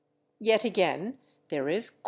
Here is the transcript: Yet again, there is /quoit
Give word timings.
Yet 0.39 0.65
again, 0.65 1.19
there 1.49 1.69
is 1.69 1.91
/quoit 1.91 1.99